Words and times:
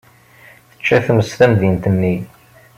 Tečča 0.69 0.97
tmes 1.05 1.29
tamdint-nni. 1.39 2.15